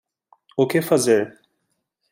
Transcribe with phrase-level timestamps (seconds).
[0.57, 1.37] O que fazer